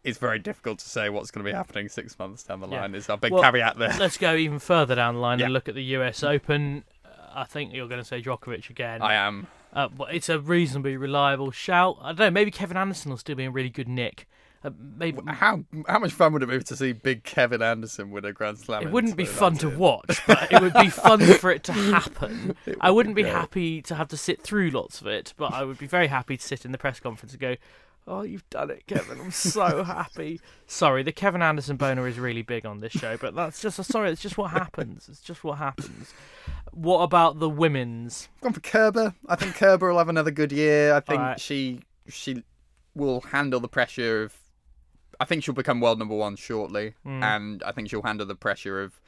[0.07, 2.83] It's very difficult to say what's going to be happening six months down the Yeah.
[2.83, 2.95] line.
[2.95, 3.95] Is our big Well, caveat there.
[3.99, 5.47] Let's go even further down the line Yeah.
[5.47, 6.85] and look at the US Open.
[7.05, 9.03] Uh, I think you're going to say Djokovic again.
[9.03, 9.49] I am.
[9.73, 11.99] Uh, but it's a reasonably reliable shout.
[12.01, 12.31] I don't know.
[12.31, 14.27] Maybe Kevin Anderson will still be in really good nick.
[14.65, 18.25] Uh, maybe How how much fun would it be to see big Kevin Anderson win
[18.25, 18.83] a Grand Slam?
[18.83, 22.57] it wouldn't be fun to watch, but it would be fun for it to happen.
[22.65, 25.35] It I would wouldn't be be happy to have to sit through lots of it,
[25.37, 27.57] but I would be very happy to sit in the press conference and go,
[28.07, 29.21] "Oh, you've done it, Kevin!
[29.21, 33.35] I'm so happy." Sorry, the Kevin Anderson boner is really big on this show, but
[33.35, 34.11] that's just sorry.
[34.11, 35.09] It's just what happens.
[35.09, 36.13] It's just what happens.
[36.73, 38.29] What about the women's?
[38.41, 39.15] Gone for Kerber.
[39.29, 40.95] I think Kerber will have another good year.
[40.95, 41.41] I think Alright.
[41.41, 42.43] she she
[42.95, 44.35] will handle the pressure of.
[45.19, 47.23] I think she'll become world number one shortly, Hmm.
[47.23, 49.01] and I think she'll handle the pressure of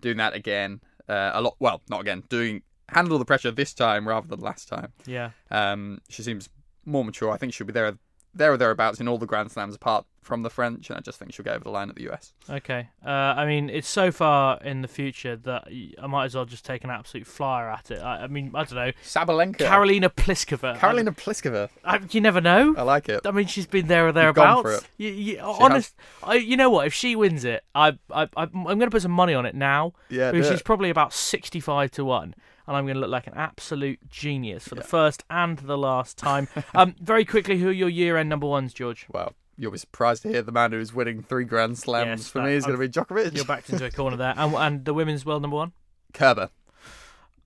[0.00, 0.80] doing that again.
[1.08, 1.56] Uh, a lot.
[1.58, 2.22] Well, not again.
[2.28, 4.92] Doing handle the pressure this time rather than last time.
[5.06, 6.48] Yeah, Um, she seems
[6.84, 7.32] more mature.
[7.32, 7.98] I think she'll be there,
[8.36, 11.18] there or thereabouts in all the Grand Slams apart from the French, and I just
[11.18, 12.34] think she'll get over the line at the US.
[12.50, 12.88] Okay.
[13.04, 15.68] Uh, I mean, it's so far in the future that
[16.02, 18.00] I might as well just take an absolute flyer at it.
[18.00, 18.92] I, I mean, I don't know.
[19.04, 20.76] Sabalenka, Karolina Pliskova.
[20.78, 21.70] Karolina Pliskova.
[21.84, 22.74] I, you never know.
[22.76, 23.20] I like it.
[23.24, 24.62] I mean, she's been there or thereabouts.
[24.62, 24.84] for it.
[24.98, 26.88] You, you, honest, I, you know what?
[26.88, 29.54] If she wins it, I, I, I I'm going to put some money on it
[29.54, 29.92] now.
[30.10, 30.64] Yeah, because she's it.
[30.64, 32.34] probably about sixty-five to one,
[32.66, 36.18] and I'm going to look like an absolute genius for the first and the last
[36.18, 36.48] time.
[36.74, 39.06] um, very quickly, who are your year-end number ones, George?
[39.12, 42.38] Well, you'll be surprised to hear the man who's winning three Grand Slams Yes, for
[42.40, 43.34] that- me is going to be Djokovic.
[43.36, 45.72] You're backed into a corner there, and and the women's world number one.
[46.12, 46.50] Kerber.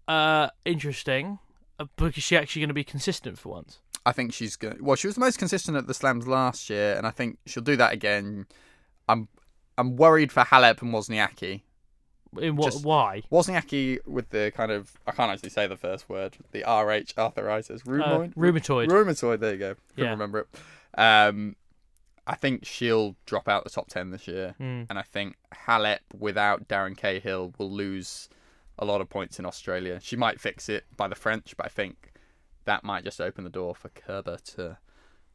[0.09, 1.39] Uh, interesting,
[1.97, 3.79] But is she actually going to be consistent for once.
[4.05, 4.79] I think she's going.
[4.79, 7.39] to Well, she was the most consistent at the Slams last year, and I think
[7.47, 8.47] she'll do that again.
[9.09, 9.29] I'm
[9.79, 11.63] I'm worried for Halep and Wozniacki.
[12.39, 12.73] In what?
[12.73, 13.23] Just- why?
[13.33, 16.37] Wozniacki with the kind of I can't actually say the first word.
[16.53, 18.89] The RH arthritis, rheumatoid, Uh, rheumatoid.
[18.89, 19.41] rheumatoid.
[19.41, 19.75] There you go.
[19.91, 20.11] Couldn't Yeah.
[20.11, 20.49] remember it.
[21.01, 21.57] Um,
[22.27, 24.85] I think she'll drop out the top ten this year, Hmm.
[24.89, 28.29] and I think Halep without Darren Cahill will lose
[28.79, 29.99] a lot of points in Australia.
[30.01, 32.13] She might fix it by the French, but I think
[32.67, 34.79] that might just open the door for Kerber to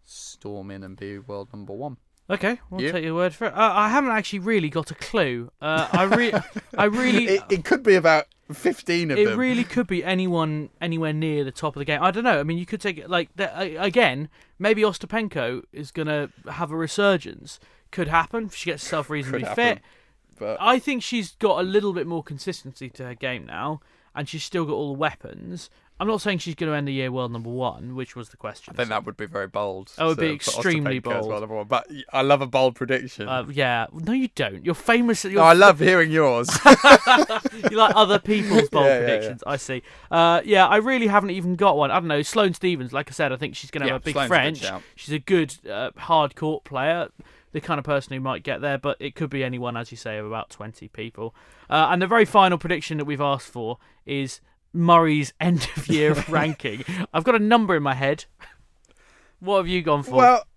[0.05, 1.97] storm in and be world number one.
[2.29, 2.91] Okay, we'll You?
[2.91, 3.53] take your word for it.
[3.53, 5.51] Uh, I haven't actually really got a clue.
[5.61, 6.33] Uh, I re-
[6.77, 9.33] I really, It, it could be about fifteen of it them.
[9.33, 12.01] It really could be anyone anywhere near the top of the game.
[12.01, 12.39] I don't know.
[12.39, 14.29] I mean, you could take it like uh, again.
[14.57, 17.59] Maybe Ostapenko is gonna have a resurgence.
[17.91, 18.45] Could happen.
[18.45, 19.65] if She gets herself reasonably Could fit.
[19.67, 19.83] happen.
[20.39, 23.79] But I think she's got a little bit more consistency to her game now,
[24.15, 25.69] and she's still got all the weapons.
[25.97, 28.35] I'm not saying she's going to end the year world number one, which was the
[28.37, 28.73] question.
[28.73, 29.93] I think that would be very bold.
[29.97, 31.27] That would be to extremely bold.
[31.29, 31.67] well, one.
[31.67, 33.29] But I love a bold prediction.
[33.29, 34.65] Uh, yeah, no, you don't.
[34.65, 35.23] You're famous.
[35.23, 36.49] You're no, I love hearing yours.
[37.69, 39.05] you like other people's bold Yeah, yeah, yeah.
[39.05, 39.43] predictions.
[39.47, 39.83] I see.
[40.11, 41.91] Uh, yeah, I really haven't even got one.
[41.91, 42.21] I don't know.
[42.21, 44.27] Sloane Stevens, like I said, I think she's going to Yeah, have a big Sloane's
[44.27, 44.57] French.
[44.59, 44.81] shout.
[44.95, 47.07] she's a good uh, hard court player,
[47.53, 49.97] the kind of person who might get there, but it could be anyone, as you
[49.97, 51.33] say, of about 20 people.
[51.69, 54.41] Uh, and the very final prediction that we've asked for is
[54.75, 56.83] Murray's end of year ranking.
[57.13, 58.25] I've got a number in my head.
[59.39, 60.13] What have you gone for?
[60.15, 60.47] well,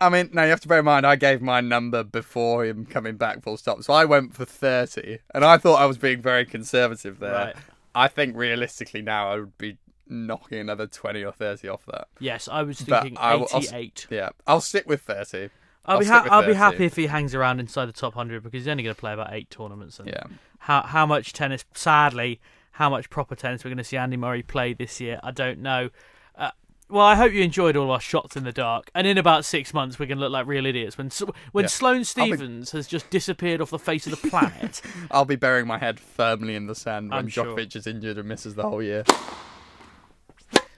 [0.00, 2.84] I mean, now you have to bear in mind I gave my number before him
[2.86, 3.82] coming back full stop.
[3.82, 7.32] So I went for 30, and I thought I was being very conservative there.
[7.32, 7.56] Right.
[7.94, 12.08] I think realistically now I would be knocking another 20 or 30 off that.
[12.20, 14.06] yes, I was thinking I will- I'll 88.
[14.10, 15.48] Yeah, I'll stick with 30.
[15.88, 18.64] I'll, be, ha- I'll be happy if he hangs around inside the top 100 because
[18.64, 19.98] he's only going to play about eight tournaments.
[20.00, 20.24] And Yeah.
[20.58, 21.64] How how much tennis?
[21.74, 22.40] Sadly,
[22.76, 25.18] how much proper tennis we're going to see Andy Murray play this year?
[25.22, 25.88] I don't know.
[26.36, 26.50] Uh,
[26.90, 28.90] well, I hope you enjoyed all our shots in the dark.
[28.94, 31.10] And in about six months, we're going to look like real idiots when
[31.52, 31.68] when Yeah.
[31.68, 34.82] Sloane I'll be- Stevens has just disappeared off the face of the planet.
[35.10, 37.46] I'll be burying my head firmly in the sand when sure.
[37.46, 39.04] Djokovic is injured and misses the whole year.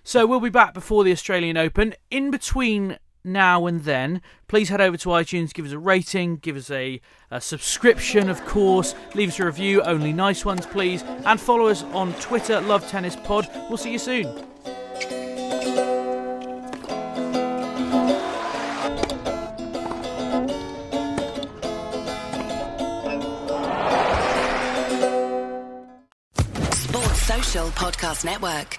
[0.05, 1.95] So we'll be back before the Australian Open.
[2.11, 2.99] In between
[3.33, 7.01] now and then, please head over to iTunes, give us a rating, give us a,
[7.31, 11.83] a subscription, of course, leave us a review, only nice ones, please, and follow us
[11.93, 13.49] on Twitter, Love Tennis Pod.
[13.68, 14.24] We'll see you soon.
[26.72, 28.79] Sports Social Podcast Network.